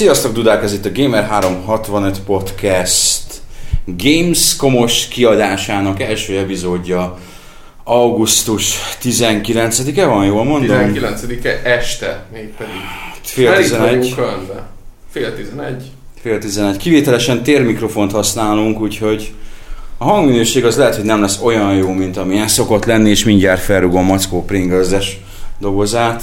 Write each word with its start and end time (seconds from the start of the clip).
Sziasztok, 0.00 0.32
Dudák! 0.32 0.62
Ez 0.62 0.72
itt 0.72 0.84
a 0.84 0.88
Gamer365 0.88 2.16
Podcast. 2.26 3.22
Gamescomos 3.84 5.08
kiadásának 5.08 6.00
első 6.00 6.38
epizódja 6.38 7.18
augusztus 7.84 8.78
19-e 9.02 10.04
van, 10.04 10.24
jól 10.24 10.44
mondom? 10.44 10.92
19-e 10.94 11.60
este. 11.70 12.24
Fél 13.22 13.52
itt 13.52 13.56
11. 13.56 13.78
vagyunk 13.78 14.14
Kölnbe. 14.14 14.66
Fél 15.10 15.34
11. 15.34 15.82
Fél 16.20 16.38
11. 16.38 16.76
Kivételesen 16.76 17.42
térmikrofont 17.42 18.12
használunk, 18.12 18.80
úgyhogy 18.80 19.32
a 19.98 20.04
hangminőség 20.04 20.64
az 20.64 20.76
lehet, 20.76 20.94
hogy 20.96 21.04
nem 21.04 21.20
lesz 21.20 21.40
olyan 21.42 21.74
jó, 21.74 21.92
mint 21.92 22.16
amilyen 22.16 22.48
szokott 22.48 22.84
lenni, 22.84 23.10
és 23.10 23.24
mindjárt 23.24 23.60
felrugom 23.60 24.04
Mackó 24.04 24.44
Pringles-es 24.44 25.18
dobozát. 25.58 26.22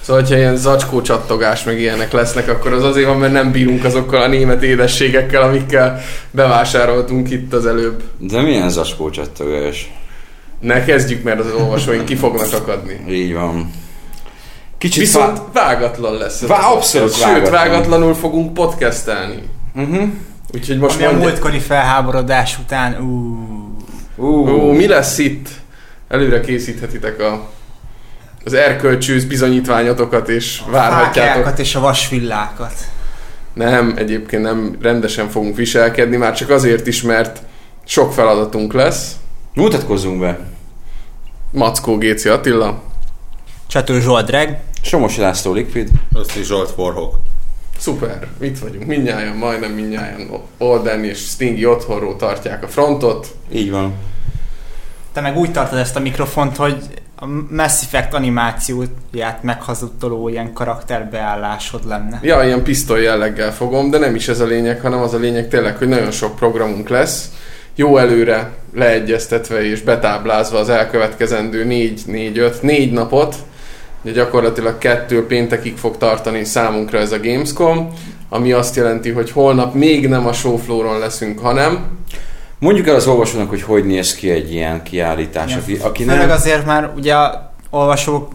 Szóval, 0.00 0.22
hogyha 0.22 0.36
ilyen 0.36 0.56
zacskó 0.56 1.02
csattogás 1.02 1.64
meg 1.64 1.80
ilyenek 1.80 2.12
lesznek, 2.12 2.48
akkor 2.48 2.72
az 2.72 2.84
azért 2.84 3.06
van, 3.06 3.18
mert 3.18 3.32
nem 3.32 3.52
bírunk 3.52 3.84
azokkal 3.84 4.22
a 4.22 4.26
német 4.26 4.62
édességekkel, 4.62 5.42
amikkel 5.42 6.00
bevásároltunk 6.30 7.30
itt 7.30 7.52
az 7.52 7.66
előbb. 7.66 8.02
De 8.18 8.42
milyen 8.42 8.70
zacskó 8.70 9.10
csattogás? 9.10 9.90
Ne 10.60 10.84
kezdjük, 10.84 11.22
mert 11.22 11.40
az 11.40 11.52
olvasóink 11.52 12.04
ki 12.04 12.14
fognak 12.16 12.52
akadni. 12.52 13.00
Így 13.08 13.32
van. 13.34 13.70
Kicsit 14.78 15.00
Viszont 15.00 15.36
fá... 15.36 15.42
vágatlan 15.52 16.14
lesz. 16.14 16.40
Vá- 16.40 16.62
a 16.62 16.74
abszolút 16.74 17.12
Sőt, 17.14 17.24
vágatlan. 17.24 17.52
vágatlanul 17.52 18.14
fogunk 18.14 18.54
podcastelni. 18.54 19.42
Uh-huh. 19.74 20.02
Úgyhogy 20.54 20.78
most 20.78 20.94
Ami 20.94 21.04
a 21.04 21.10
mondja... 21.10 21.28
múltkori 21.28 21.58
felháborodás 21.58 22.58
után, 22.58 23.00
ú, 23.00 23.38
Uh. 24.16 24.64
Ó, 24.64 24.72
mi 24.72 24.86
lesz 24.86 25.18
itt? 25.18 25.48
Előre 26.08 26.40
készíthetitek 26.40 27.20
a 27.20 27.48
az 28.44 28.52
erkölcsűz 28.54 29.24
bizonyítványotokat, 29.24 30.28
és 30.28 30.60
várhatjátok. 30.70 31.14
fákjákat 31.14 31.58
és 31.58 31.74
a 31.74 31.80
vasvillákat. 31.80 32.72
Nem, 33.52 33.92
egyébként 33.96 34.42
nem 34.42 34.76
rendesen 34.82 35.28
fogunk 35.28 35.56
viselkedni, 35.56 36.16
már 36.16 36.34
csak 36.34 36.50
azért 36.50 36.86
is, 36.86 37.02
mert 37.02 37.42
sok 37.84 38.12
feladatunk 38.12 38.72
lesz. 38.72 39.12
Mutatkozzunk 39.54 40.20
be. 40.20 40.38
Mackó 41.50 41.98
Géci 41.98 42.28
Attila. 42.28 42.82
Csató 43.66 43.98
Zsoldreg. 43.98 44.60
Somos 44.82 45.16
László 45.16 45.52
Liquid. 45.52 45.88
Is 46.36 46.46
Zsolt 46.46 46.70
Forhok. 46.70 47.18
Szuper, 47.78 48.26
itt 48.40 48.58
vagyunk, 48.58 48.86
mindnyájan, 48.86 49.36
majdnem 49.36 49.70
mindnyájan. 49.70 50.42
Olden 50.58 51.04
és 51.04 51.18
Stingy 51.18 51.64
otthonról 51.64 52.16
tartják 52.16 52.62
a 52.62 52.68
frontot. 52.68 53.34
Így 53.52 53.70
van. 53.70 53.94
Te 55.12 55.20
meg 55.20 55.36
úgy 55.36 55.52
tartod 55.52 55.78
ezt 55.78 55.96
a 55.96 56.00
mikrofont, 56.00 56.56
hogy 56.56 56.76
a 57.16 57.26
Mass 57.50 57.82
Effect 57.82 58.14
animációját 58.14 59.42
meghazudtoló 59.42 60.28
ilyen 60.28 60.52
karakterbeállásod 60.52 61.86
lenne. 61.86 62.18
Ja, 62.22 62.44
ilyen 62.44 62.62
pisztoly 62.62 63.02
jelleggel 63.02 63.52
fogom, 63.52 63.90
de 63.90 63.98
nem 63.98 64.14
is 64.14 64.28
ez 64.28 64.40
a 64.40 64.44
lényeg, 64.44 64.80
hanem 64.80 65.00
az 65.00 65.14
a 65.14 65.18
lényeg 65.18 65.48
tényleg, 65.48 65.76
hogy 65.76 65.88
nagyon 65.88 66.10
sok 66.10 66.36
programunk 66.36 66.88
lesz. 66.88 67.30
Jó 67.80 67.96
előre 67.96 68.50
leegyeztetve 68.74 69.64
és 69.64 69.82
betáblázva 69.82 70.58
az 70.58 70.68
elkövetkezendő 70.68 71.64
4, 71.64 72.02
4, 72.06 72.38
5, 72.38 72.62
4 72.62 72.92
napot. 72.92 73.36
Ugye 74.02 74.12
gyakorlatilag 74.12 74.78
kettő 74.78 75.26
péntekig 75.26 75.76
fog 75.76 75.96
tartani 75.96 76.44
számunkra 76.44 76.98
ez 76.98 77.12
a 77.12 77.20
Gamescom, 77.20 77.92
ami 78.28 78.52
azt 78.52 78.76
jelenti, 78.76 79.10
hogy 79.10 79.30
holnap 79.30 79.74
még 79.74 80.08
nem 80.08 80.26
a 80.26 80.32
showflooron 80.32 80.98
leszünk, 80.98 81.38
hanem 81.38 81.98
Mondjuk 82.58 82.86
el 82.86 82.94
az 82.94 83.06
olvasónak, 83.06 83.48
hogy 83.48 83.62
hogy 83.62 83.86
néz 83.86 84.14
ki 84.14 84.30
egy 84.30 84.52
ilyen 84.52 84.82
kiállítás. 84.82 85.56
Aki, 85.56 85.76
aki 85.76 86.02
Főleg 86.02 86.26
nem... 86.26 86.30
azért 86.30 86.66
már 86.66 86.92
ugye 86.96 87.14
a 87.14 87.52
olvasók 87.70 88.32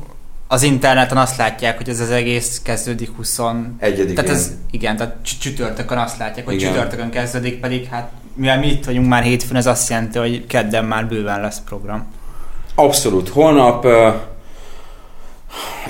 az 0.47 0.63
interneten 0.63 1.17
azt 1.17 1.37
látják, 1.37 1.77
hogy 1.77 1.89
ez 1.89 1.99
az 1.99 2.09
egész 2.09 2.61
kezdődik 2.63 3.09
20... 3.15 3.39
Egyedikén. 3.77 4.15
Tehát 4.15 4.31
ez, 4.31 4.51
igen, 4.71 4.97
tehát 4.97 5.15
csü- 5.23 5.41
csütörtökön 5.41 5.97
azt 5.97 6.17
látják, 6.17 6.45
hogy 6.45 6.55
Igen. 6.55 6.71
csütörtökön 6.71 7.09
kezdődik, 7.09 7.59
pedig 7.59 7.87
hát 7.91 8.11
mivel 8.35 8.59
mi 8.59 8.67
itt 8.67 8.85
vagyunk 8.85 9.07
már 9.07 9.23
hétfőn, 9.23 9.55
ez 9.57 9.65
azt 9.65 9.89
jelenti, 9.89 10.17
hogy 10.17 10.47
kedden 10.47 10.85
már 10.85 11.07
bőven 11.07 11.41
lesz 11.41 11.61
program. 11.65 12.05
Abszolút. 12.75 13.29
Holnap 13.29 13.87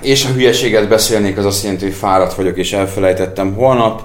és 0.02 0.26
a 0.26 0.30
hülyeséget 0.30 0.88
beszélnék, 0.88 1.38
az 1.38 1.46
azt 1.46 1.64
jelenti, 1.64 1.86
hogy 1.86 1.94
fáradt 1.94 2.34
vagyok 2.34 2.58
és 2.58 2.74
elfelejtettem. 2.74 3.54
Holnap 3.54 4.04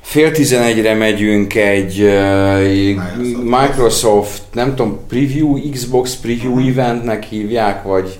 fél 0.00 0.32
tizenegyre 0.32 0.94
megyünk 0.94 1.54
egy 1.54 1.98
Microsoft. 1.98 3.42
Microsoft, 3.42 4.42
nem 4.52 4.68
tudom, 4.74 5.00
preview, 5.08 5.70
Xbox 5.70 6.16
preview 6.16 6.68
eventnek 6.68 7.24
hívják, 7.24 7.82
vagy 7.82 8.18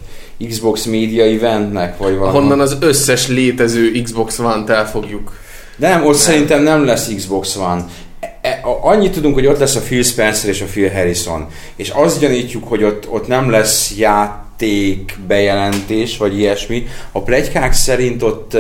Xbox 0.49 0.85
Media 0.85 1.25
eventnek, 1.25 1.99
vagy 1.99 2.17
valami. 2.17 2.39
honnan 2.39 2.61
az 2.61 2.77
összes 2.81 3.29
létező 3.29 3.91
Xbox 4.03 4.39
One-t 4.39 4.71
elfogjuk. 4.71 5.33
De 5.77 5.89
nem, 5.89 6.01
ott 6.01 6.07
Nem. 6.07 6.15
szerintem 6.15 6.63
nem 6.63 6.85
lesz 6.85 7.15
Xbox 7.15 7.57
One. 7.57 7.87
E- 8.47 8.61
Annyit 8.81 9.13
tudunk, 9.13 9.35
hogy 9.35 9.47
ott 9.47 9.59
lesz 9.59 9.75
a 9.75 9.81
Phil 9.81 10.03
Spencer 10.03 10.51
és 10.51 10.61
a 10.61 10.65
Phil 10.65 10.91
Harrison. 10.91 11.47
És 11.77 11.89
azt 11.89 12.21
gyanítjuk, 12.21 12.69
hogy 12.69 12.85
ott, 12.85 13.09
ott 13.11 13.27
nem 13.27 13.51
lesz 13.51 13.95
játék 13.99 15.19
bejelentés, 15.27 16.17
vagy 16.17 16.39
ilyesmi. 16.39 16.87
A 17.13 17.23
plegykák 17.23 17.73
szerint 17.73 18.23
ott 18.23 18.57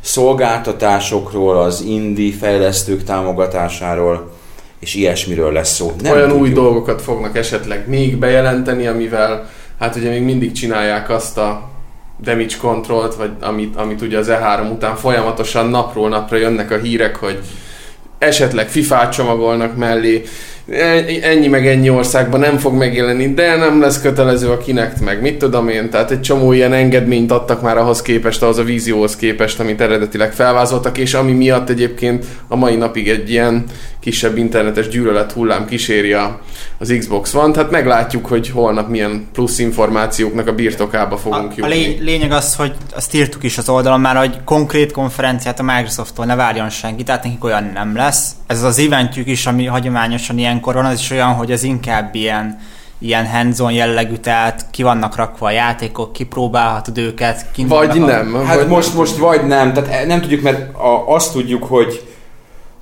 szolgáltatásokról, 0.00 1.58
az 1.58 1.84
indie 1.86 2.32
fejlesztők 2.40 3.04
támogatásáról 3.04 4.30
és 4.80 4.94
ilyesmiről 4.94 5.52
lesz 5.52 5.74
szó. 5.74 5.92
Nem 6.02 6.12
Olyan 6.12 6.30
új 6.32 6.38
tudjuk. 6.38 6.54
dolgokat 6.54 7.02
fognak 7.02 7.36
esetleg 7.36 7.88
még 7.88 8.16
bejelenteni, 8.16 8.86
amivel 8.86 9.50
hát 9.78 9.96
ugye 9.96 10.10
még 10.10 10.22
mindig 10.22 10.52
csinálják 10.52 11.10
azt 11.10 11.38
a 11.38 11.68
damage 12.22 12.54
controlt, 12.60 13.14
vagy 13.14 13.30
amit, 13.40 13.76
amit 13.76 14.02
ugye 14.02 14.18
az 14.18 14.28
E3 14.30 14.70
után 14.72 14.96
folyamatosan 14.96 15.68
napról 15.68 16.08
napra 16.08 16.36
jönnek 16.36 16.70
a 16.70 16.78
hírek, 16.78 17.16
hogy 17.16 17.38
esetleg 18.20 18.68
FIFA-t 18.68 19.12
csomagolnak 19.12 19.76
mellé, 19.76 20.22
ennyi 21.22 21.46
meg 21.46 21.66
ennyi 21.66 21.90
országban 21.90 22.40
nem 22.40 22.58
fog 22.58 22.74
megjelenni, 22.74 23.34
de 23.34 23.56
nem 23.56 23.80
lesz 23.80 24.00
kötelező 24.00 24.50
a 24.50 24.58
Kinect 24.58 25.00
meg, 25.00 25.20
mit 25.20 25.38
tudom 25.38 25.68
én, 25.68 25.90
tehát 25.90 26.10
egy 26.10 26.20
csomó 26.20 26.52
ilyen 26.52 26.72
engedményt 26.72 27.32
adtak 27.32 27.62
már 27.62 27.78
ahhoz 27.78 28.02
képest, 28.02 28.42
ahhoz 28.42 28.58
a 28.58 28.62
vízióhoz 28.62 29.16
képest, 29.16 29.60
amit 29.60 29.80
eredetileg 29.80 30.32
felvázoltak, 30.32 30.98
és 30.98 31.14
ami 31.14 31.32
miatt 31.32 31.68
egyébként 31.68 32.24
a 32.48 32.56
mai 32.56 32.74
napig 32.76 33.08
egy 33.08 33.30
ilyen 33.30 33.64
kisebb 34.00 34.36
internetes 34.36 34.88
gyűlölet 34.88 35.32
hullám 35.32 35.66
kíséri 35.66 36.12
a, 36.12 36.40
az 36.78 36.94
Xbox 36.98 37.34
One, 37.34 37.52
tehát 37.52 37.70
meglátjuk, 37.70 38.26
hogy 38.26 38.48
holnap 38.50 38.88
milyen 38.88 39.28
plusz 39.32 39.58
információknak 39.58 40.46
a 40.46 40.52
birtokába 40.52 41.14
A, 41.14 41.18
fogunk 41.18 41.50
a 41.50 41.54
jutni. 41.56 41.74
lény, 41.74 41.98
lényeg 42.02 42.32
az, 42.32 42.54
hogy 42.54 42.72
azt 42.94 43.14
írtuk 43.14 43.42
is 43.42 43.58
az 43.58 43.68
oldalon 43.68 44.00
már, 44.00 44.16
hogy 44.16 44.38
konkrét 44.44 44.92
konferenciát 44.92 45.58
a 45.58 45.62
Microsofttól 45.62 46.24
ne 46.24 46.34
várjon 46.34 46.70
senki, 46.70 47.02
tehát 47.02 47.24
nekik 47.24 47.44
olyan 47.44 47.70
nem 47.74 47.96
lesz. 47.96 48.30
Ez 48.46 48.62
az 48.62 48.78
eventjük 48.78 49.26
is, 49.26 49.46
ami 49.46 49.64
hagyományosan 49.66 50.38
ilyenkor 50.38 50.74
van, 50.74 50.84
az 50.84 51.00
is 51.00 51.10
olyan, 51.10 51.32
hogy 51.32 51.50
ez 51.50 51.62
inkább 51.62 52.14
ilyen 52.14 52.58
ilyen 53.02 53.26
hands-on 53.26 53.72
jellegű, 53.72 54.14
tehát 54.14 54.66
ki 54.70 54.82
vannak 54.82 55.16
rakva 55.16 55.46
a 55.46 55.50
játékok, 55.50 56.12
kipróbálhatod 56.12 56.98
őket. 56.98 57.46
kint 57.52 57.68
Vagy 57.68 57.88
vannak 57.88 58.08
a- 58.08 58.12
nem. 58.12 58.44
Hát 58.46 58.56
vagy 58.56 58.66
most, 58.68 58.94
most 58.94 59.16
vagy 59.16 59.46
nem, 59.46 59.72
tehát 59.72 60.06
nem 60.06 60.20
tudjuk, 60.20 60.42
mert 60.42 60.74
a, 60.74 61.14
azt 61.14 61.32
tudjuk, 61.32 61.64
hogy, 61.64 62.02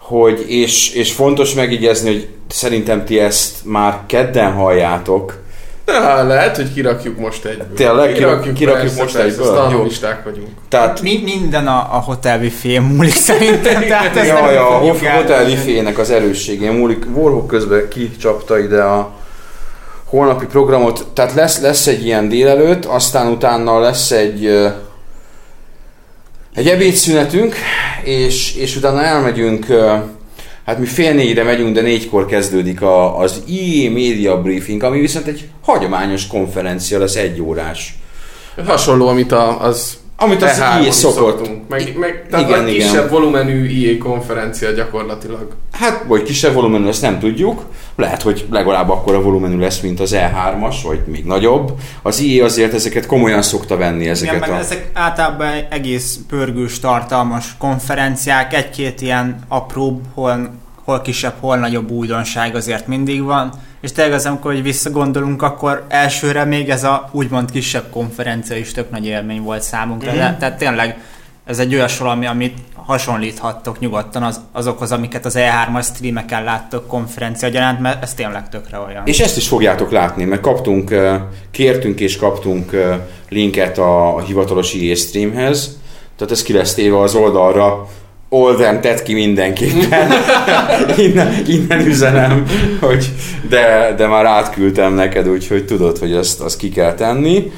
hogy 0.09 0.45
és, 0.51 0.93
és 0.95 1.13
fontos 1.13 1.55
megjegyezni, 1.55 2.11
hogy 2.13 2.29
szerintem 2.49 3.05
ti 3.05 3.19
ezt 3.19 3.65
már 3.65 3.99
kedden 4.07 4.53
halljátok, 4.53 5.47
Ja, 5.87 6.23
lehet, 6.25 6.57
hogy 6.57 6.73
kirakjuk 6.73 7.19
most 7.19 7.45
egyből. 7.45 7.75
Tényleg? 7.75 8.13
Kirak- 8.13 8.53
kirakjuk 8.53 8.83
persze, 8.83 9.03
most 9.03 9.17
persze, 9.17 9.31
egyből? 9.31 9.47
sztalmisták 9.47 10.25
vagyunk. 10.25 10.49
tehát 10.69 11.01
Mi, 11.01 11.21
minden 11.25 11.67
a, 11.67 11.79
a 11.79 12.03
hotel 12.07 12.39
büfén 12.39 12.83
múlik 12.83 13.15
szerintem, 13.31 13.81
tehát 13.81 14.17
ez 14.17 14.27
Ja, 14.27 14.35
nem 14.35 14.53
ja, 14.53 14.69
a 14.69 14.79
hotel 15.17 15.45
wifi-nek 15.45 15.99
az 15.99 16.11
erősségén 16.11 16.73
múlik. 16.73 17.07
Warhawk 17.15 17.47
közben 17.47 17.89
kicsapta 17.89 18.59
ide 18.59 18.83
a 18.83 19.11
holnapi 20.05 20.47
programot. 20.47 21.07
Tehát 21.15 21.35
lesz, 21.35 21.61
lesz 21.61 21.87
egy 21.87 22.05
ilyen 22.05 22.29
délelőtt, 22.29 22.85
aztán 22.85 23.27
utána 23.27 23.79
lesz 23.79 24.11
egy 24.11 24.69
egy 26.55 26.69
ebédszünetünk, 26.69 27.55
és, 28.05 28.55
és 28.55 28.77
utána 28.77 29.03
elmegyünk, 29.03 29.67
hát 30.65 30.79
mi 30.79 30.87
fél 30.87 31.15
négyre 31.15 31.43
megyünk, 31.43 31.75
de 31.75 31.81
négykor 31.81 32.27
kezdődik 32.27 32.83
a, 32.83 33.19
az 33.19 33.43
EA 33.49 33.91
Media 33.91 34.41
Briefing, 34.43 34.83
ami 34.83 35.01
viszont 35.01 35.27
egy 35.27 35.49
hagyományos 35.63 36.27
konferencia 36.27 36.99
lesz, 36.99 37.17
egy 37.17 37.41
órás. 37.41 37.95
Hasonló, 38.67 39.09
amit 39.09 39.33
a, 39.33 39.63
az 39.63 39.99
Amit 40.21 40.43
az 40.43 40.59
E3-on 40.59 40.61
EA 40.61 40.87
is 40.87 40.95
szokott. 40.95 41.17
szoktunk. 41.17 41.69
Meg, 41.69 41.97
meg, 41.99 42.27
tehát 42.31 42.49
Igen, 42.49 42.61
igen, 42.61 42.75
igen. 42.75 42.87
kisebb 42.87 43.11
volumenű 43.11 43.87
EA 43.87 43.99
konferencia 43.99 44.73
gyakorlatilag. 44.73 45.55
Hát, 45.73 46.05
vagy 46.07 46.23
kisebb 46.23 46.55
volumenű, 46.55 46.89
ezt 46.89 47.03
nem 47.03 47.19
tudjuk. 47.19 47.65
lehet, 47.97 48.23
hogy 48.23 48.47
legalább 48.51 48.91
akkor 48.91 49.15
a 49.15 49.21
volumenű 49.21 49.59
lesz, 49.59 49.81
mint 49.81 50.01
az 50.01 50.15
E3-as, 50.17 50.77
vagy 50.83 51.01
még 51.07 51.25
nagyobb. 51.25 51.73
Az 52.03 52.21
IE 52.21 52.45
azért 52.45 52.75
ezeket 52.75 53.07
komolyan 53.07 53.43
szokta 53.43 53.77
venni 53.77 54.09
ezeket 54.09 54.35
Igen, 54.35 54.49
meg 54.49 54.59
a... 54.59 54.63
ezek 54.63 54.91
általában 54.95 55.53
egész 55.71 56.19
pörgős, 56.29 56.81
tartalmas 56.81 57.55
konferenciák, 57.59 58.55
egy-két 58.55 59.01
ilyen 59.01 59.39
apróbb, 59.49 60.01
hol, 60.15 60.51
hol 60.85 61.01
kisebb, 61.01 61.35
hol 61.41 61.57
nagyobb 61.57 61.91
újdonság 61.91 62.55
azért 62.55 62.87
mindig 62.87 63.23
van. 63.23 63.53
És 63.81 63.93
tényleg 63.93 64.15
az, 64.15 64.27
amikor 64.27 64.53
hogy 64.53 64.63
visszagondolunk, 64.63 65.43
akkor 65.43 65.85
elsőre 65.89 66.45
még 66.45 66.71
ez 66.71 66.85
a 66.85 67.09
úgymond 67.13 67.51
kisebb 67.51 67.91
konferencia 67.91 68.57
is 68.57 68.73
tök 68.73 68.91
nagy 68.91 69.07
élmény 69.07 69.43
volt 69.43 69.63
számunkra. 69.63 70.11
Mm-hmm. 70.11 70.19
De, 70.19 70.37
tehát 70.39 70.59
tényleg 70.59 70.99
ez 71.45 71.59
egy 71.59 71.75
olyas 71.75 71.99
valami, 71.99 72.27
amit 72.27 72.59
hasonlíthattok 72.75 73.79
nyugodtan 73.79 74.23
az, 74.23 74.41
azokhoz, 74.53 74.93
amiket 74.93 75.25
az 75.25 75.35
E3-as 75.39 75.85
streameken 75.85 76.45
láttok 76.45 76.87
konferencia 76.87 77.49
gyanánt, 77.49 77.81
mert 77.81 78.03
ez 78.03 78.15
tényleg 78.15 78.49
tökre 78.49 78.79
olyan. 78.79 79.07
És 79.07 79.21
ezt 79.21 79.37
is 79.37 79.49
fogjátok 79.49 79.91
látni, 79.91 80.25
mert 80.25 80.41
kaptunk, 80.41 80.95
kértünk 81.51 82.01
és 82.01 82.17
kaptunk 82.17 82.77
linket 83.29 83.79
a 83.79 84.21
hivatalos 84.27 84.75
EA 84.75 84.95
streamhez, 84.95 85.79
tehát 86.17 86.33
ez 86.33 86.43
ki 86.43 86.53
lesz 86.53 86.75
téve 86.75 87.01
az 87.01 87.15
oldalra, 87.15 87.89
Olden 88.29 88.81
tett 88.81 89.03
ki 89.03 89.15
mindenképpen. 89.15 90.13
innen, 91.07 91.35
innen 91.47 91.87
üzenem, 91.87 92.45
hogy 92.81 93.13
de, 93.49 93.95
de 93.97 94.07
már 94.07 94.25
átküldtem 94.25 94.95
neked, 94.95 95.29
úgyhogy 95.29 95.65
tudod, 95.65 95.99
hogy 95.99 96.13
ezt 96.13 96.41
azt 96.41 96.57
ki 96.57 96.69
kell 96.69 96.95
tenni. 96.95 97.53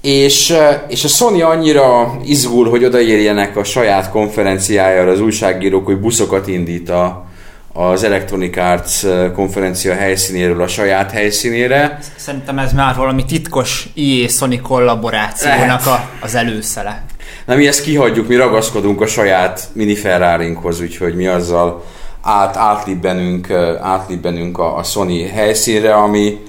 És, 0.00 0.50
eh, 0.50 0.80
és 0.88 1.04
a 1.04 1.08
Sony 1.08 1.42
annyira 1.42 2.16
izgul, 2.24 2.70
hogy 2.70 2.84
odaérjenek 2.84 3.56
a 3.56 3.64
saját 3.64 4.10
konferenciájára 4.10 5.10
az 5.10 5.20
újságírók, 5.20 5.84
hogy 5.86 6.00
buszokat 6.00 6.46
indít 6.46 6.88
a, 6.88 7.24
az 7.72 8.02
Electronic 8.04 8.56
Arts 8.56 9.04
eh, 9.04 9.30
konferencia 9.34 9.94
helyszínéről 9.94 10.62
a 10.62 10.68
saját 10.68 11.10
helyszínére. 11.10 11.98
Szerintem 12.16 12.58
ez 12.58 12.72
már 12.72 12.96
valami 12.96 13.24
titkos 13.24 13.88
EA-Sony 13.96 14.62
kollaborációnak 14.62 15.86
a, 15.86 16.08
az 16.20 16.34
előszele. 16.34 17.02
Na 17.44 17.54
mi 17.54 17.66
ezt 17.66 17.82
kihagyjuk, 17.82 18.28
mi 18.28 18.36
ragaszkodunk 18.36 19.00
a 19.00 19.06
saját 19.06 19.68
mini 19.72 19.94
Ferrarinkhoz, 19.94 20.80
úgyhogy 20.80 21.14
mi 21.14 21.26
azzal 21.26 21.84
át, 22.20 22.56
átlibbenünk, 22.56 23.50
átlibbenünk 23.80 24.58
a, 24.58 24.76
a 24.76 24.82
Sony 24.82 25.28
helyszínre, 25.28 25.94
ami 25.94 26.40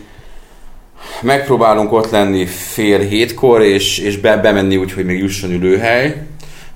megpróbálunk 1.22 1.92
ott 1.92 2.10
lenni 2.10 2.46
fél 2.46 3.00
hétkor, 3.00 3.62
és, 3.62 3.98
és 3.98 4.18
be, 4.18 4.38
bemenni 4.38 4.78
úgy, 4.78 4.94
hogy 4.94 5.06
még 5.06 5.20
jusson 5.20 5.52
ülőhely, 5.52 6.28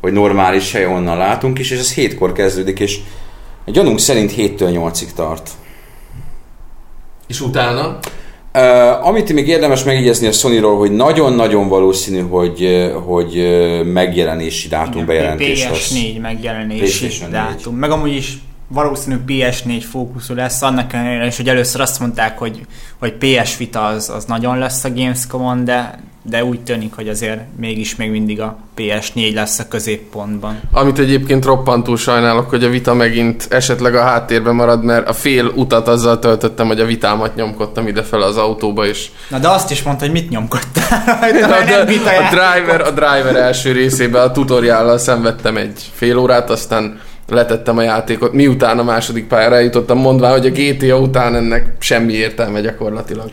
hogy 0.01 0.13
normális 0.13 0.71
hely 0.71 0.85
onnan 0.85 1.17
látunk 1.17 1.59
is, 1.59 1.71
és 1.71 1.79
ez 1.79 1.93
hétkor 1.93 2.31
kezdődik, 2.31 2.79
és 2.79 2.99
a 3.65 3.71
gyanunk 3.71 3.99
szerint 3.99 4.33
7-től 4.37 4.91
8-ig 4.91 5.11
tart. 5.15 5.49
És 7.27 7.41
utána? 7.41 7.99
Uh, 8.57 9.07
amit 9.07 9.33
még 9.33 9.47
érdemes 9.47 9.83
megjegyezni 9.83 10.27
a 10.27 10.31
Sony-ról, 10.31 10.77
hogy 10.77 10.91
nagyon-nagyon 10.91 11.67
valószínű, 11.67 12.19
hogy, 12.19 12.91
hogy 13.05 13.33
megjelenési 13.85 14.67
dátum 14.67 15.05
bejelentés 15.05 15.63
lesz. 15.63 15.93
PS4 15.93 16.21
megjelenési 16.21 17.07
dátum. 17.31 17.75
Meg 17.75 17.91
amúgy 17.91 18.13
is 18.13 18.37
valószínű 18.67 19.15
PS4 19.27 19.83
fókuszú 19.89 20.33
lesz, 20.33 20.61
annak 20.61 20.93
ellenére 20.93 21.25
is, 21.25 21.37
hogy 21.37 21.49
először 21.49 21.81
azt 21.81 21.99
mondták, 21.99 22.37
hogy, 22.37 22.61
hogy 22.99 23.13
PS 23.13 23.57
Vita 23.57 23.85
az, 23.85 24.09
az 24.09 24.25
nagyon 24.25 24.57
lesz 24.57 24.83
a 24.83 24.93
Gamescom-on, 24.93 25.65
de, 25.65 25.99
de 26.29 26.43
úgy 26.43 26.59
tűnik, 26.59 26.93
hogy 26.95 27.09
azért 27.09 27.41
mégis 27.57 27.95
még 27.95 28.09
mindig 28.09 28.41
a 28.41 28.57
PS4 28.77 29.33
lesz 29.33 29.59
a 29.59 29.67
középpontban. 29.67 30.59
Amit 30.71 30.99
egyébként 30.99 31.45
roppantul 31.45 31.97
sajnálok, 31.97 32.49
hogy 32.49 32.63
a 32.63 32.69
vita 32.69 32.93
megint 32.93 33.47
esetleg 33.49 33.95
a 33.95 34.01
háttérben 34.01 34.55
marad, 34.55 34.83
mert 34.83 35.07
a 35.07 35.13
fél 35.13 35.45
utat 35.45 35.87
azzal 35.87 36.19
töltöttem, 36.19 36.67
hogy 36.67 36.79
a 36.79 36.85
vitámat 36.85 37.35
nyomkodtam 37.35 37.87
ide 37.87 38.03
fel 38.03 38.21
az 38.21 38.37
autóba, 38.37 38.85
és... 38.85 39.09
Na 39.29 39.39
de 39.39 39.49
azt 39.49 39.71
is 39.71 39.83
mondta, 39.83 40.03
hogy 40.03 40.13
mit 40.13 40.29
nyomkodtál 40.29 41.03
a, 41.07 41.75
a, 41.75 41.79
a, 41.79 42.29
driver, 42.29 42.81
a 42.81 42.91
driver 42.91 43.35
első 43.35 43.71
részében 43.71 44.21
a 44.21 44.31
tutoriállal 44.31 44.97
szenvedtem 44.97 45.57
egy 45.57 45.91
fél 45.93 46.17
órát, 46.17 46.49
aztán 46.49 46.99
letettem 47.27 47.77
a 47.77 47.81
játékot, 47.81 48.33
miután 48.33 48.79
a 48.79 48.83
második 48.83 49.27
pályára 49.27 49.59
jutottam, 49.59 49.97
mondván, 49.97 50.31
hogy 50.31 50.45
a 50.45 50.49
GTA 50.49 50.97
után 50.97 51.35
ennek 51.35 51.75
semmi 51.79 52.13
értelme 52.13 52.61
gyakorlatilag. 52.61 53.31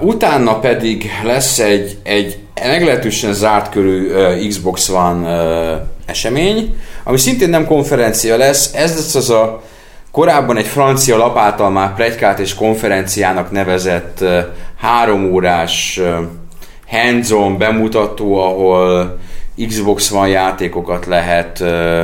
Utána 0.00 0.58
pedig 0.58 1.10
lesz 1.22 1.58
egy, 1.58 1.98
egy 2.02 2.38
meglehetősen 2.54 3.32
zárt 3.32 3.70
körű 3.70 4.12
uh, 4.12 4.46
Xbox 4.48 4.88
One 4.88 5.28
uh, 5.28 5.80
esemény, 6.06 6.76
ami 7.04 7.18
szintén 7.18 7.48
nem 7.48 7.66
konferencia 7.66 8.36
lesz, 8.36 8.74
ez 8.74 8.94
lesz 8.94 9.14
az 9.14 9.30
a 9.30 9.62
korábban 10.10 10.56
egy 10.56 10.66
francia 10.66 11.16
lap 11.16 11.36
által 11.36 11.70
már 11.70 11.94
plegykált 11.94 12.38
és 12.38 12.54
konferenciának 12.54 13.50
nevezett 13.50 14.18
uh, 14.20 14.38
három 14.78 15.32
órás 15.32 16.00
uh, 16.02 16.14
hands-on 16.86 17.58
bemutató, 17.58 18.38
ahol 18.38 19.18
Xbox 19.68 20.10
One 20.10 20.28
játékokat 20.28 21.06
lehet 21.06 21.60
uh, 21.60 22.00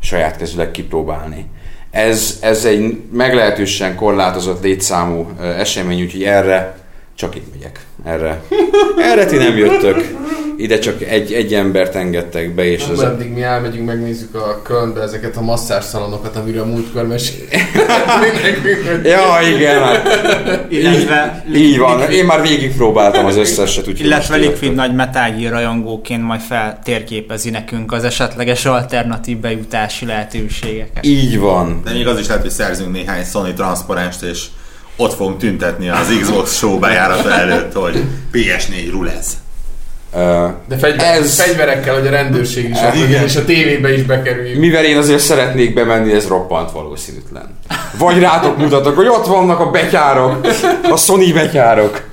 saját 0.00 0.36
kezüleg 0.36 0.70
kipróbálni. 0.70 1.46
Ez, 1.90 2.38
ez 2.40 2.64
egy 2.64 3.02
meglehetősen 3.12 3.94
korlátozott 3.94 4.62
létszámú 4.62 5.30
esemény, 5.40 6.02
úgyhogy 6.02 6.24
erre 6.24 6.79
csak 7.20 7.34
itt 7.34 7.52
megyek. 7.52 7.80
Erre. 8.04 8.42
Erre 8.98 9.24
ti 9.24 9.36
nem 9.36 9.56
jöttök. 9.56 10.18
Ide 10.56 10.78
csak 10.78 11.02
egy, 11.02 11.32
egy 11.32 11.54
embert 11.54 11.94
engedtek 11.94 12.54
be, 12.54 12.64
és 12.64 12.84
az... 12.92 12.98
Addig 12.98 13.32
mi 13.32 13.42
elmegyünk, 13.42 13.86
megnézzük 13.86 14.34
a 14.34 14.62
Kölnbe 14.62 15.00
ezeket 15.00 15.36
a 15.36 15.40
masszárszalonokat, 15.40 16.36
amiről 16.36 16.64
múltkor 16.64 17.06
Ja, 19.02 19.38
igen. 19.56 19.82
Hát. 19.82 20.66
Illetve... 20.68 21.44
Így, 21.48 21.56
így 21.56 21.78
van. 21.78 22.10
Én 22.10 22.24
már 22.24 22.42
végigpróbáltam 22.42 23.26
az 23.26 23.36
összeset. 23.36 23.88
Úgy 23.88 24.00
illetve 24.00 24.36
Liquid 24.36 24.74
nagy 24.74 24.94
metági 24.94 25.46
rajongóként 25.46 26.22
majd 26.22 26.40
feltérképezi 26.40 27.50
nekünk 27.50 27.92
az 27.92 28.04
esetleges 28.04 28.64
alternatív 28.64 29.38
bejutási 29.38 30.06
lehetőségeket. 30.06 31.06
Így 31.06 31.38
van. 31.38 31.80
De 31.84 31.92
még 31.92 32.06
az 32.06 32.18
is 32.18 32.26
lehet, 32.26 32.42
hogy 32.42 32.50
szerzünk 32.50 32.92
néhány 32.92 33.24
Sony 33.24 33.54
transzparenst, 33.54 34.22
és 34.22 34.46
ott 35.00 35.14
fogunk 35.14 35.38
tüntetni 35.38 35.88
az 35.88 36.16
Xbox 36.20 36.56
show 36.56 36.78
bejárata 36.78 37.32
előtt, 37.32 37.72
hogy 37.72 38.04
PS4 38.32 38.88
rulez. 38.90 39.36
De 40.68 40.76
fegyver, 40.78 41.14
ez... 41.14 41.40
fegyverekkel, 41.40 41.94
hogy 41.94 42.06
a 42.06 42.10
rendőrség 42.10 42.70
is 42.70 42.78
uh, 42.80 43.08
igen. 43.08 43.24
és 43.24 43.36
a 43.36 43.44
tévébe 43.44 43.94
is 43.94 44.02
bekerüljünk. 44.02 44.60
Mivel 44.60 44.84
én 44.84 44.96
azért 44.96 45.20
szeretnék 45.20 45.74
bemenni, 45.74 46.12
ez 46.12 46.26
roppant 46.26 46.70
valószínűtlen. 46.70 47.58
Vagy 47.98 48.18
rátok 48.18 48.56
mutatok, 48.56 48.96
hogy 48.96 49.06
ott 49.06 49.26
vannak 49.26 49.60
a 49.60 49.70
betyárok, 49.70 50.46
a 50.90 50.96
Sony 50.96 51.32
betyárok. 51.32 52.08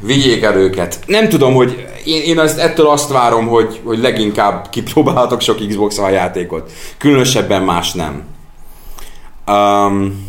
Vigyék 0.00 0.42
el 0.42 0.56
őket. 0.56 0.98
Nem 1.06 1.28
tudom, 1.28 1.54
hogy 1.54 1.86
én, 2.04 2.22
én 2.22 2.38
azt, 2.38 2.58
ettől 2.58 2.88
azt 2.88 3.12
várom, 3.12 3.46
hogy, 3.46 3.80
hogy 3.84 3.98
leginkább 3.98 4.68
kipróbálhatok 4.70 5.40
sok 5.40 5.68
Xbox 5.68 5.98
a 5.98 6.08
játékot. 6.08 6.70
Különösebben 6.98 7.62
más 7.62 7.92
nem. 7.92 8.22
Um, 9.46 10.26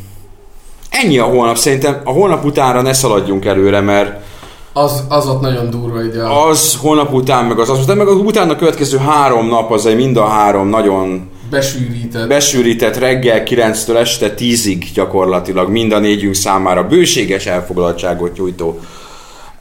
ennyi 0.89 1.17
a 1.17 1.23
holnap. 1.23 1.57
Szerintem 1.57 2.01
a 2.03 2.11
holnap 2.11 2.45
utánra 2.45 2.81
ne 2.81 2.93
szaladjunk 2.93 3.45
előre, 3.45 3.79
mert 3.79 4.27
az, 4.73 5.03
az 5.09 5.27
ott 5.27 5.41
nagyon 5.41 5.69
durva 5.69 6.03
ide. 6.03 6.23
Az 6.23 6.77
holnap 6.81 7.13
után, 7.13 7.45
meg 7.45 7.59
az, 7.59 7.69
az 7.69 7.79
után, 7.79 7.97
meg 7.97 8.07
az 8.07 8.17
utána 8.17 8.51
a 8.51 8.55
következő 8.55 8.97
három 8.97 9.47
nap, 9.47 9.71
az 9.71 9.85
egy 9.85 9.95
mind 9.95 10.17
a 10.17 10.27
három 10.27 10.67
nagyon 10.67 11.29
besűrített. 11.49 12.27
besűrített 12.27 12.97
reggel 12.97 13.43
9-től 13.45 13.95
este 13.95 14.33
10-ig 14.37 14.85
gyakorlatilag 14.93 15.69
mind 15.69 15.91
a 15.91 15.99
négyünk 15.99 16.35
számára 16.35 16.83
bőséges 16.83 17.45
elfoglaltságot 17.45 18.37
nyújtó 18.37 18.79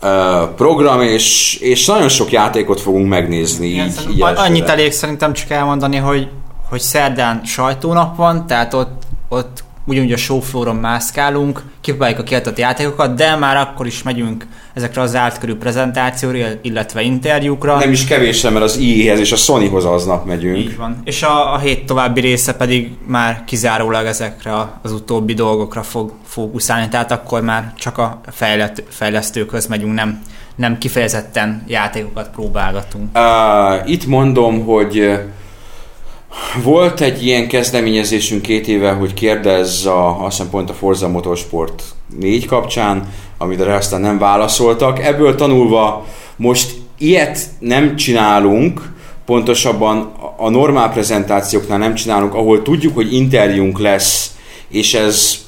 uh, 0.02 0.10
program, 0.56 1.00
és, 1.00 1.56
és 1.60 1.86
nagyon 1.86 2.08
sok 2.08 2.32
játékot 2.32 2.80
fogunk 2.80 3.08
megnézni. 3.08 3.66
Igen, 3.66 3.86
így, 3.86 4.10
így 4.10 4.22
annyit 4.22 4.68
elég 4.68 4.92
szerintem 4.92 5.32
csak 5.32 5.50
elmondani, 5.50 5.96
hogy, 5.96 6.28
hogy 6.68 6.80
szerdán 6.80 7.40
sajtónap 7.44 8.16
van, 8.16 8.46
tehát 8.46 8.74
ott, 8.74 9.02
ott 9.28 9.64
ugyanúgy 9.88 10.12
a 10.12 10.16
showflooron 10.16 10.76
mászkálunk, 10.76 11.62
kipróbáljuk 11.80 12.18
a 12.18 12.22
kiadott 12.22 12.58
játékokat, 12.58 13.14
de 13.14 13.36
már 13.36 13.56
akkor 13.56 13.86
is 13.86 14.02
megyünk 14.02 14.46
ezekre 14.74 15.00
az 15.00 15.10
zárt 15.10 15.38
körű 15.38 15.54
prezentációra, 15.54 16.38
illetve 16.62 17.02
interjúkra. 17.02 17.78
Nem 17.78 17.92
is 17.92 18.04
kevésre, 18.04 18.50
mert 18.50 18.64
az 18.64 18.76
IE-hez 18.76 19.18
és 19.18 19.32
a 19.32 19.36
Sonyhoz 19.36 19.84
aznap 19.84 20.26
megyünk. 20.26 20.56
Így 20.56 20.76
van. 20.76 21.00
És 21.04 21.22
a, 21.22 21.54
a 21.54 21.58
hét 21.58 21.86
további 21.86 22.20
része 22.20 22.54
pedig 22.54 22.90
már 23.06 23.42
kizárólag 23.46 24.06
ezekre 24.06 24.52
az 24.82 24.92
utóbbi 24.92 25.34
dolgokra 25.34 25.82
fog 25.82 26.12
fókuszálni, 26.24 26.88
tehát 26.88 27.10
akkor 27.10 27.42
már 27.42 27.72
csak 27.76 27.98
a 27.98 28.20
fejlett, 28.26 28.82
fejlesztőkhöz 28.88 29.66
megyünk, 29.66 29.94
nem, 29.94 30.22
nem 30.56 30.78
kifejezetten 30.78 31.64
játékokat 31.66 32.30
próbálgatunk. 32.30 33.18
Uh, 33.18 33.90
itt 33.90 34.06
mondom, 34.06 34.64
hogy 34.64 35.18
volt 36.62 37.00
egy 37.00 37.24
ilyen 37.26 37.48
kezdeményezésünk 37.48 38.42
két 38.42 38.68
éve, 38.68 38.90
hogy 38.92 39.14
kérdezz 39.14 39.86
a, 39.86 40.24
azt 40.24 40.36
hiszem 40.36 40.50
pont 40.50 40.70
a 40.70 40.74
Forza 40.74 41.08
Motorsport 41.08 41.82
4 42.18 42.46
kapcsán, 42.46 43.08
amire 43.38 43.74
aztán 43.74 44.00
nem 44.00 44.18
válaszoltak. 44.18 45.04
Ebből 45.04 45.34
tanulva 45.34 46.06
most 46.36 46.74
ilyet 46.98 47.38
nem 47.58 47.96
csinálunk, 47.96 48.92
pontosabban 49.26 50.12
a 50.36 50.48
normál 50.48 50.92
prezentációknál 50.92 51.78
nem 51.78 51.94
csinálunk, 51.94 52.34
ahol 52.34 52.62
tudjuk, 52.62 52.94
hogy 52.94 53.12
interjúnk 53.14 53.78
lesz, 53.78 54.30
és 54.68 54.94
ez 54.94 55.46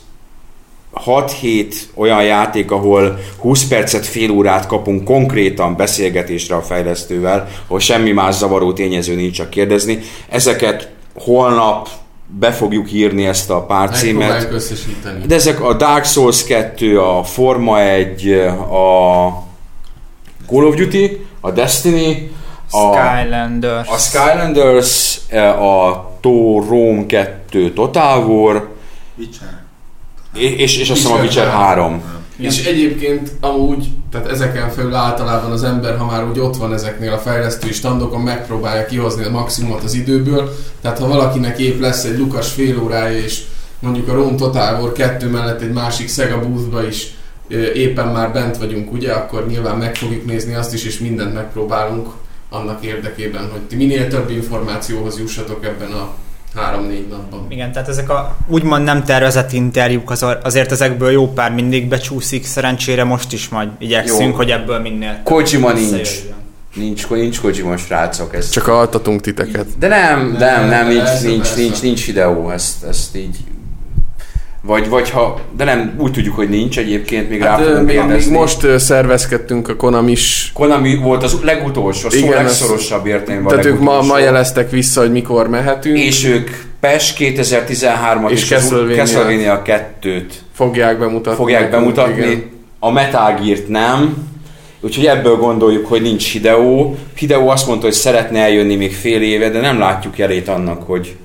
6-7 0.95 1.75
olyan 1.95 2.23
játék, 2.23 2.71
ahol 2.71 3.19
20 3.39 3.65
percet, 3.65 4.07
fél 4.07 4.31
órát 4.31 4.67
kapunk 4.67 5.05
konkrétan 5.05 5.77
beszélgetésre 5.77 6.55
a 6.55 6.63
fejlesztővel, 6.63 7.49
ahol 7.67 7.81
semmi 7.81 8.13
más 8.13 8.35
zavaró 8.35 8.73
tényező 8.73 9.15
nincs 9.15 9.37
csak 9.37 9.51
kérdezni. 9.51 9.99
Ezeket 10.29 10.91
holnap 11.15 11.89
be 12.27 12.53
fogjuk 12.53 12.93
írni 12.93 13.27
ezt 13.27 13.51
a 13.51 13.65
pár 13.67 13.91
címet. 13.91 14.49
De 15.27 15.35
ezek 15.35 15.61
a 15.61 15.75
Dark 15.75 16.05
Souls 16.05 16.45
2, 16.45 17.01
a 17.01 17.23
Forma 17.23 17.81
1, 17.81 18.33
a 18.71 19.29
Call 20.49 20.65
of 20.65 20.75
Duty, 20.75 21.27
a 21.41 21.51
Destiny, 21.51 22.31
a, 22.71 22.97
Skylanders. 22.97 23.89
a 23.89 23.97
Skylanders, 23.97 25.19
a 25.59 26.11
Thor 26.21 26.67
Rome 26.69 27.07
2 27.07 27.73
Total 27.73 28.25
War, 28.27 28.69
Witcher. 29.19 29.60
És, 30.35 30.79
és, 30.79 30.91
azt 30.91 31.01
hiszem 31.01 31.17
a 31.17 31.21
Witcher 31.21 31.45
Witcher 31.45 31.61
3. 31.61 32.03
És 32.37 32.65
egyébként 32.65 33.31
amúgy, 33.41 33.89
tehát 34.11 34.29
ezeken 34.29 34.71
felül 34.71 34.95
általában 34.95 35.51
az 35.51 35.63
ember, 35.63 35.97
ha 35.97 36.05
már 36.05 36.29
úgy 36.29 36.39
ott 36.39 36.57
van 36.57 36.73
ezeknél 36.73 37.13
a 37.13 37.19
fejlesztői 37.19 37.73
standokon, 37.73 38.21
megpróbálja 38.21 38.87
kihozni 38.87 39.25
a 39.25 39.31
maximumot 39.31 39.83
az 39.83 39.95
időből. 39.95 40.57
Tehát 40.81 40.99
ha 40.99 41.09
valakinek 41.09 41.59
épp 41.59 41.81
lesz 41.81 42.05
egy 42.05 42.19
lukas 42.19 42.53
fél 42.53 42.83
órája, 42.83 43.19
és 43.19 43.43
mondjuk 43.79 44.09
a 44.09 44.13
Rome 44.13 44.37
Total 44.37 44.81
War 44.81 44.93
2 44.93 45.29
mellett 45.29 45.61
egy 45.61 45.73
másik 45.73 46.09
Sega 46.09 46.41
boothba 46.41 46.87
is 46.87 47.15
éppen 47.75 48.09
már 48.09 48.33
bent 48.33 48.57
vagyunk, 48.57 48.93
ugye, 48.93 49.13
akkor 49.13 49.47
nyilván 49.47 49.77
meg 49.77 49.95
fogjuk 49.95 50.25
nézni 50.25 50.55
azt 50.55 50.75
is, 50.75 50.85
és 50.85 50.99
mindent 50.99 51.35
megpróbálunk 51.35 52.09
annak 52.49 52.85
érdekében, 52.85 53.51
hogy 53.51 53.61
ti 53.61 53.77
minél 53.77 54.09
több 54.09 54.31
információhoz 54.31 55.19
jussatok 55.19 55.65
ebben 55.65 55.93
a 55.93 56.15
3-4 56.57 57.09
napban. 57.09 57.47
Igen, 57.49 57.73
tehát 57.73 57.89
ezek 57.89 58.11
a 58.11 58.37
úgymond 58.47 58.85
nem 58.85 59.05
tervezett 59.05 59.53
interjúk, 59.53 60.11
az, 60.11 60.27
azért 60.43 60.73
ezekből 60.73 61.11
jó 61.11 61.33
pár 61.33 61.53
mindig 61.53 61.89
becsúszik, 61.89 62.45
szerencsére 62.45 63.05
most 63.05 63.33
is 63.33 63.49
majd 63.49 63.69
igyekszünk, 63.79 64.31
Jó. 64.31 64.37
hogy 64.37 64.51
ebből 64.51 64.79
minél 64.79 65.21
Kojima 65.25 65.73
nincs. 65.73 66.11
Nincs, 66.75 67.09
nincs 67.09 67.41
Kojima 67.41 67.77
srácok. 67.77 68.35
Ez. 68.35 68.51
Csak 68.51 68.69
altatunk 68.69 69.21
titeket. 69.21 69.67
De 69.79 69.89
nem, 69.89 70.37
nem, 70.39 70.69
nem, 70.69 70.87
nincs, 70.87 71.03
persze, 71.03 71.27
nincs, 71.29 71.39
persze. 71.43 71.61
nincs, 71.61 71.83
nincs 71.83 72.07
videó, 72.07 72.51
ezt, 72.51 72.85
ezt 72.85 73.17
így... 73.17 73.37
Vagy, 74.63 74.89
vagy 74.89 75.11
ha, 75.11 75.41
de 75.57 75.65
nem, 75.65 75.95
úgy 75.99 76.13
tudjuk, 76.13 76.35
hogy 76.35 76.49
nincs 76.49 76.79
egyébként, 76.79 77.29
még 77.29 77.43
rá 77.43 77.51
Hát, 77.51 77.61
ö, 77.61 77.65
fogunk 77.65 77.87
még, 77.87 78.01
még 78.05 78.31
most 78.31 78.79
szervezkedtünk 78.79 79.69
a 79.69 79.77
Konamis 79.77 80.51
Konami 80.55 80.97
volt 80.97 81.23
az 81.23 81.37
legutolsó, 81.43 82.07
a 82.07 82.11
szó 82.11 82.19
Igen, 82.19 82.45
legszorosabb 82.45 83.07
értelemben 83.07 83.47
a 83.47 83.49
Tehát 83.49 83.65
ők 83.65 83.81
ma, 83.81 84.03
ma 84.03 84.19
jeleztek 84.19 84.71
vissza, 84.71 85.01
hogy 85.01 85.13
mikor 85.13 85.49
mehetünk. 85.49 85.99
És 85.99 86.25
ők 86.25 86.51
PES 86.81 87.15
2013-at 87.19 88.31
És 88.31 88.41
és, 88.41 88.49
Castlevania. 88.49 88.97
Castlevania 88.97 89.63
2-t 89.67 90.33
fogják 90.55 90.99
bemutatni. 90.99 91.39
fogják 91.39 91.71
bemutatni. 91.71 92.27
igen. 92.27 92.51
A 92.79 92.91
Metal 92.91 93.35
Gear-t 93.43 93.69
nem. 93.69 94.29
Úgyhogy 94.81 95.07
ebből 95.07 95.37
gondoljuk, 95.37 95.87
hogy 95.87 96.03
nincs 96.03 96.33
Hideo. 96.33 96.95
Hideo 97.17 97.49
azt 97.49 97.67
mondta, 97.67 97.87
hogy 97.87 97.95
szeretne 97.95 98.41
eljönni 98.41 98.77
még 98.77 98.95
fél 98.95 99.23
éve, 99.23 99.49
de 99.49 99.61
nem 99.61 99.79
látjuk 99.79 100.19
jelét 100.19 100.49
annak, 100.49 100.83
hogy 100.83 101.17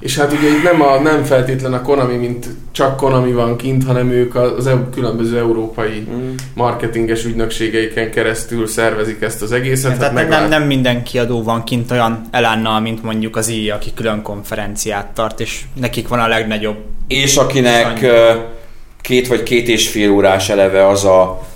És 0.00 0.18
hát 0.18 0.32
ugye 0.32 0.48
itt 0.48 0.62
nem, 0.62 0.82
a, 0.82 0.98
nem 1.00 1.24
feltétlen 1.24 1.72
a 1.72 1.82
Konami, 1.82 2.16
mint 2.16 2.46
csak 2.72 2.96
Konami 2.96 3.32
van 3.32 3.56
kint, 3.56 3.84
hanem 3.84 4.10
ők 4.10 4.34
az 4.34 4.66
eu, 4.66 4.88
különböző 4.90 5.38
európai 5.38 6.06
Mm. 6.10 6.30
marketinges 6.54 7.24
ügynökségeiken 7.24 8.10
keresztül 8.10 8.66
szervezik 8.66 9.22
ezt 9.22 9.42
az 9.42 9.52
egészet. 9.52 9.90
hát 9.90 9.98
Tehát 10.12 10.28
nem, 10.28 10.48
nem 10.48 10.62
minden 10.62 11.02
kiadó 11.02 11.42
van 11.42 11.64
kint 11.64 11.90
olyan 11.90 12.20
elánnal, 12.30 12.80
mint 12.80 13.02
mondjuk 13.02 13.36
az 13.36 13.48
IA, 13.48 13.74
aki 13.74 13.90
külön 13.94 14.22
konferenciát 14.22 15.06
tart, 15.06 15.40
és 15.40 15.60
nekik 15.80 16.08
van 16.08 16.18
a 16.20 16.28
legnagyobb. 16.28 16.76
és 17.08 17.36
akinek 17.36 18.02
ö, 18.02 18.32
két 19.00 19.28
vagy 19.28 19.42
két 19.42 19.68
és 19.68 19.88
fél 19.88 20.10
órás 20.10 20.48
eleve 20.48 20.86
az 20.88 21.04
a 21.04 21.46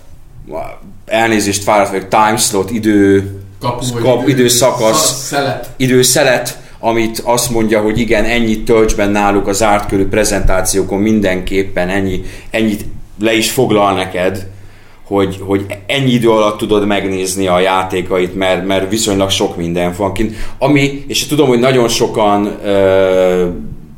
elnézést 1.07 1.63
fáradt 1.63 1.91
vagyok, 1.91 2.09
time 2.09 2.37
slot, 2.37 2.71
idő, 2.71 3.31
kapu, 3.61 3.85
vagy 3.93 4.03
kap- 4.03 4.29
időszakasz. 4.29 5.07
Sz- 5.07 5.27
Szelet. 5.27 5.71
időszelet, 5.77 6.59
amit 6.85 7.23
azt 7.25 7.51
mondja, 7.51 7.81
hogy 7.81 7.99
igen, 7.99 8.25
ennyit 8.25 8.65
tölts 8.65 8.95
be 8.95 9.07
náluk 9.07 9.47
az 9.47 9.62
ártkörű 9.62 10.07
prezentációkon 10.07 11.01
mindenképpen, 11.01 11.89
ennyi, 11.89 12.23
ennyit 12.51 12.85
le 13.21 13.35
is 13.35 13.51
foglal 13.51 13.95
neked, 13.95 14.47
hogy, 15.03 15.39
hogy 15.41 15.67
ennyi 15.87 16.11
idő 16.11 16.31
alatt 16.31 16.59
tudod 16.59 16.87
megnézni 16.87 17.47
a 17.47 17.61
játékait, 17.61 18.35
mert, 18.35 18.67
mert 18.67 18.91
viszonylag 18.91 19.31
sok 19.31 19.57
minden 19.57 19.95
van 19.97 20.12
kint. 20.12 20.35
Ami, 20.59 21.05
és 21.07 21.27
tudom, 21.27 21.49
hogy 21.49 21.59
nagyon 21.59 21.89
sokan 21.89 22.59
ö, 22.65 23.47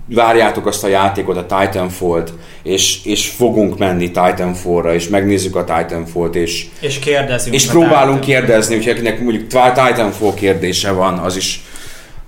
várjátok 0.09 0.67
azt 0.67 0.85
a 0.85 0.88
játékot, 0.88 1.37
a 1.37 1.47
Titanfall-t, 1.47 2.33
és, 2.62 3.05
és 3.05 3.29
fogunk 3.29 3.79
menni 3.79 4.11
Titanfall-ra, 4.11 4.95
és 4.95 5.09
megnézzük 5.09 5.57
a 5.57 5.64
Titanfall-t, 5.64 6.35
és, 6.35 6.67
És 6.81 6.99
kérdezünk. 6.99 7.55
és 7.55 7.67
próbálunk 7.67 8.21
kérdezni, 8.21 8.76
úgyhogy 8.76 8.93
akinek 8.93 9.21
mondjuk 9.21 9.47
Titanfall 9.47 10.35
kérdése 10.35 10.91
van, 10.91 11.19
az 11.19 11.37
is 11.37 11.62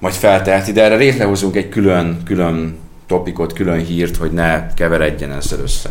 majd 0.06 0.18
felteheti, 0.18 0.72
de 0.72 0.82
erre 0.82 0.96
létrehozunk 0.96 1.56
egy 1.56 1.68
külön, 1.68 2.16
külön 2.25 2.76
topikot, 3.06 3.52
külön 3.52 3.78
hírt, 3.84 4.16
hogy 4.16 4.30
ne 4.30 4.75
keveredjen 4.75 5.32
ezzel 5.32 5.58
össze. 5.62 5.90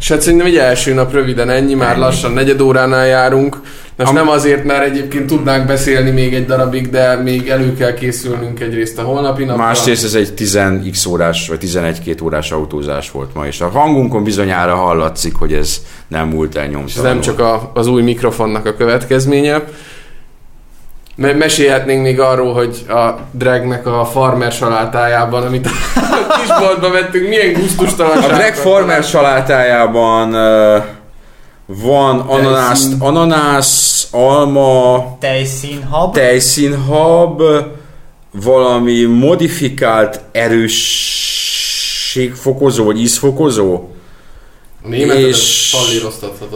És 0.00 0.08
hát 0.08 0.20
szerintem 0.20 0.46
egy 0.46 0.56
első 0.56 0.94
nap 0.94 1.12
röviden 1.12 1.50
ennyi, 1.50 1.74
már 1.74 1.90
Ennyi. 1.90 2.00
lassan 2.00 2.32
negyed 2.32 2.60
óránál 2.60 3.06
járunk. 3.06 3.60
Most 3.96 4.10
Am- 4.10 4.16
nem 4.16 4.28
azért, 4.28 4.64
mert 4.64 4.84
egyébként 4.84 5.26
tudnánk 5.26 5.66
beszélni 5.66 6.10
még 6.10 6.34
egy 6.34 6.46
darabig, 6.46 6.90
de 6.90 7.14
még 7.16 7.48
elő 7.48 7.74
kell 7.74 7.94
készülnünk 7.94 8.60
egyrészt 8.60 8.98
a 8.98 9.02
holnapi 9.02 9.44
napra. 9.44 9.64
Másrészt 9.64 10.04
ez 10.04 10.14
egy 10.14 10.32
10x 10.36 11.08
órás, 11.08 11.48
vagy 11.48 11.58
11-2 11.60 12.22
órás 12.22 12.50
autózás 12.50 13.10
volt 13.10 13.34
ma, 13.34 13.46
és 13.46 13.60
a 13.60 13.68
hangunkon 13.68 14.24
bizonyára 14.24 14.74
hallatszik, 14.74 15.34
hogy 15.34 15.52
ez 15.52 15.82
nem 16.08 16.28
múlt 16.28 16.56
el 16.56 16.62
És 16.64 16.68
ez 16.68 16.74
nyomtalanul. 16.74 17.12
nem 17.12 17.20
csak 17.20 17.38
a, 17.40 17.70
az 17.74 17.86
új 17.86 18.02
mikrofonnak 18.02 18.66
a 18.66 18.74
következménye. 18.74 19.62
Me- 21.20 21.38
mesélhetnénk 21.38 22.02
még 22.02 22.20
arról, 22.20 22.54
hogy 22.54 22.84
a 22.88 23.08
dragnek 23.30 23.86
a 23.86 24.04
farmer 24.04 24.52
salátájában, 24.52 25.46
amit 25.46 25.66
a 25.66 25.70
kisboltba 26.40 26.90
vettünk, 26.90 27.28
milyen 27.28 27.52
gusztustalan 27.52 28.22
A 28.22 28.26
Greg 28.26 28.54
Farmer 28.54 29.02
salátájában 29.04 30.34
uh, 30.34 30.82
van 31.66 32.18
ananász, 32.20 32.88
ananász, 32.98 34.08
alma, 34.10 35.04
Tejszínhab. 35.20 36.12
tejszínhab, 36.12 37.42
valami 38.30 39.04
modifikált 39.04 40.20
erősségfokozó, 40.32 42.84
vagy 42.84 43.00
ízfokozó. 43.00 43.80
A 44.84 44.88
németet 44.88 45.22
és-. 45.22 45.76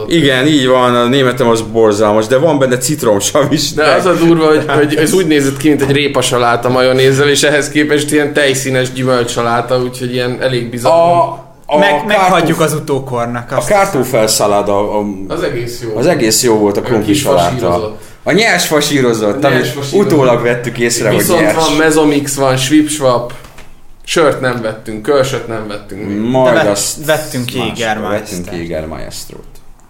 Igen, 0.07 0.47
így 0.47 0.67
van, 0.67 0.95
a 0.95 1.07
németem 1.07 1.47
az 1.47 1.61
borzalmas, 1.61 2.27
de 2.27 2.37
van 2.37 2.59
benne 2.59 2.77
citromsav 2.77 3.51
is. 3.51 3.71
De 3.73 3.85
az 3.85 4.05
a 4.05 4.13
durva, 4.13 4.47
hogy, 4.47 4.65
hogy 4.67 4.95
ez 4.95 5.13
úgy 5.13 5.27
nézett 5.27 5.57
ki, 5.57 5.67
mint 5.67 5.81
egy 5.81 5.91
répasaláta 5.91 6.69
majonézzel, 6.69 7.29
és 7.29 7.43
ehhez 7.43 7.69
képest 7.69 8.11
ilyen 8.11 8.33
tejszínes 8.33 8.91
gyümölcsaláta, 8.91 9.81
úgyhogy 9.81 10.13
ilyen 10.13 10.37
elég 10.41 10.69
bizarr. 10.69 10.91
A, 10.91 11.21
a 11.65 11.77
Meg, 11.77 11.89
kártóf- 11.89 12.07
meghagyjuk 12.07 12.59
az 12.59 12.73
utókornak. 12.73 13.51
A 13.51 13.57
Azt 13.57 13.67
kártófel 13.67 14.27
szaláda, 14.27 14.97
a, 14.99 15.03
Az 15.27 15.43
egész 15.43 15.81
jó. 15.83 15.97
az 15.97 16.05
egész 16.07 16.43
jó 16.43 16.55
volt 16.57 16.77
a 16.77 16.81
krumpli 16.81 17.13
saláta. 17.13 17.97
A 18.23 18.31
nyers 18.31 18.65
fasírozott, 18.67 19.43
A 19.43 19.49
nyers 19.49 19.69
fasírozott. 19.69 20.05
utólag 20.11 20.41
vettük 20.41 20.77
észre, 20.77 21.07
hogy 21.09 21.17
Viszont 21.17 21.39
nyers. 21.41 21.55
van 21.55 21.71
Mezomix, 21.77 22.35
van 22.35 22.57
Schwipschwap, 22.57 23.33
sört 24.05 24.41
nem 24.41 24.61
vettünk, 24.61 25.01
kölsöt 25.01 25.47
nem 25.47 25.67
vettünk 25.67 26.07
még. 26.07 26.17
Majd 26.17 26.53
De 26.53 26.63
vett- 26.63 26.71
azt 26.71 27.05
vettünk 27.05 27.45
máskor 27.45 27.65
Jägermeistert. 27.77 28.45
Vettünk 28.45 28.61
Jägermeistert. 28.61 29.41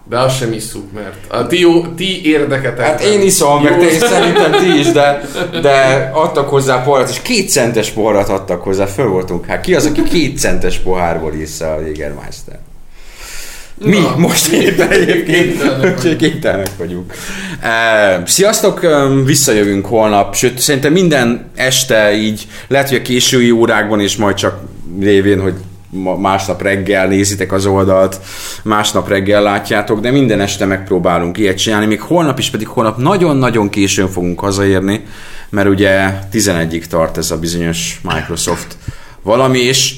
De 0.08 0.18
azt 0.18 0.36
sem 0.36 0.52
isszuk, 0.52 0.92
mert 0.92 1.14
a 1.28 1.46
ti, 1.46 1.60
jó, 1.60 1.86
ti 1.86 2.26
érdeketek. 2.26 2.86
Hát 2.86 3.00
én 3.00 3.20
iszom, 3.20 3.62
meg 3.62 3.78
te 3.78 3.86
is 3.86 3.96
szerintem 3.96 4.52
ti 4.52 4.78
is, 4.78 4.92
de, 4.92 5.20
de 5.62 6.10
adtak 6.14 6.48
hozzá 6.48 6.82
poharat, 6.82 7.08
és 7.08 7.22
két 7.22 7.50
centes 7.50 7.90
poharat 7.90 8.28
adtak 8.28 8.62
hozzá, 8.62 8.86
föl 8.86 9.08
voltunk. 9.08 9.46
Hát 9.46 9.60
ki 9.60 9.74
az, 9.74 9.86
aki 9.86 10.02
két 10.02 10.38
centes 10.38 10.78
pohárból 10.78 11.34
iszza 11.34 11.72
a 11.74 11.80
Jägermeister? 11.80 12.58
Mi 13.78 13.98
Na, 13.98 14.14
most 14.16 14.46
éppen 14.52 14.90
egyébként? 14.90 15.62
kénytelenek 16.16 16.76
vagyunk. 16.78 17.12
Sziasztok, 18.24 18.86
visszajövünk 19.24 19.86
holnap, 19.86 20.34
sőt 20.34 20.58
szerintem 20.58 20.92
minden 20.92 21.50
este 21.54 22.16
így, 22.16 22.46
lehet, 22.68 22.88
hogy 22.88 22.98
a 22.98 23.02
késői 23.02 23.50
órákban 23.50 24.00
is 24.00 24.16
majd 24.16 24.36
csak 24.36 24.60
lévén, 25.00 25.40
hogy 25.40 25.54
másnap 26.18 26.62
reggel 26.62 27.06
nézitek 27.06 27.52
az 27.52 27.66
oldalt, 27.66 28.20
másnap 28.62 29.08
reggel 29.08 29.42
látjátok, 29.42 30.00
de 30.00 30.10
minden 30.10 30.40
este 30.40 30.64
megpróbálunk 30.64 31.38
ilyet 31.38 31.58
csinálni, 31.58 31.86
még 31.86 32.00
holnap 32.00 32.38
is, 32.38 32.50
pedig 32.50 32.66
holnap 32.66 32.96
nagyon-nagyon 32.96 33.68
későn 33.68 34.08
fogunk 34.08 34.40
hazaérni, 34.40 35.04
mert 35.50 35.68
ugye 35.68 36.10
11-ig 36.32 36.84
tart 36.84 37.16
ez 37.16 37.30
a 37.30 37.38
bizonyos 37.38 38.00
Microsoft 38.02 38.76
valami, 39.22 39.58
és 39.58 39.94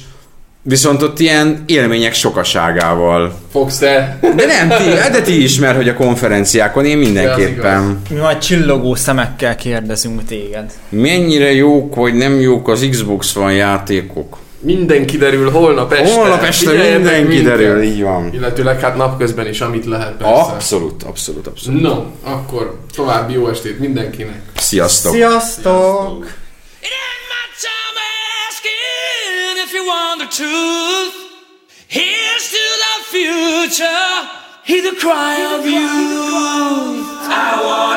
viszont 0.69 1.03
ott 1.03 1.19
ilyen 1.19 1.63
élmények 1.67 2.15
sokaságával 2.15 3.35
Fogsz 3.53 3.79
te? 3.79 4.19
de 4.37 4.47
nem, 4.47 4.69
ti, 4.69 4.85
de 5.13 5.23
ti 5.23 5.43
is, 5.43 5.59
mert 5.59 5.77
hogy 5.77 5.89
a 5.89 5.95
konferenciákon 5.95 6.85
én 6.85 6.99
mindenképpen. 6.99 8.03
Mi 8.11 8.17
majd 8.19 8.39
csillogó 8.39 8.95
szemekkel 8.95 9.57
kérdezünk 9.57 10.25
téged. 10.25 10.73
Mennyire 10.89 11.53
jók 11.53 11.95
vagy 11.95 12.15
nem 12.15 12.41
jók 12.41 12.69
az 12.69 12.87
Xbox 12.91 13.33
van 13.33 13.53
játékok? 13.53 14.37
Minden 14.61 15.07
kiderül 15.07 15.51
holnap 15.51 15.93
este. 15.93 16.15
Holnap 16.15 16.43
este 16.43 16.71
Figyeljetek 16.71 17.03
minden 17.03 17.23
minket. 17.23 17.39
kiderül, 17.39 17.83
így 17.83 18.03
van. 18.03 18.31
Illetőleg 18.33 18.81
hát 18.81 18.97
napközben 18.97 19.49
is, 19.49 19.61
amit 19.61 19.85
lehet 19.87 20.13
persze. 20.13 20.33
Abszolút, 20.33 21.03
abszolút, 21.03 21.47
abszolút. 21.47 21.81
No, 21.81 22.03
akkor 22.23 22.79
további 22.97 23.33
jó 23.33 23.49
estét 23.49 23.79
mindenkinek. 23.79 24.41
Sziasztok! 24.57 25.13
Sziasztok! 25.13 26.25
It 26.25 26.46
you 29.77 29.87
want 29.87 30.21
the 30.21 30.27
truth. 30.27 31.17
Here's 31.87 32.47
to 32.57 32.65
the 32.85 32.95
future. 33.15 34.13
Hear 34.65 34.83
the 34.91 34.97
cry 34.99 35.37
of 35.55 35.67
youth. 35.67 37.07
I 37.29 37.51
want 37.69 37.96